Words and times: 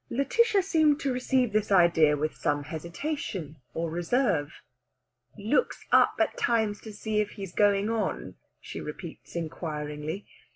Lætitia 0.09 0.63
seems 0.63 0.97
to 1.03 1.13
receive 1.13 1.53
this 1.53 1.71
idea 1.71 2.17
with 2.17 2.33
some 2.35 2.63
hesitation 2.63 3.57
or 3.75 3.91
reserve. 3.91 4.51
"Looks 5.37 5.85
up 5.91 6.15
at 6.17 6.35
times 6.39 6.81
to 6.81 6.91
see 6.91 7.19
if 7.19 7.29
he's 7.33 7.53
going 7.53 7.87
on?" 7.87 8.33
she 8.59 8.81
repeats 8.81 9.35
inquiringly. 9.35 10.25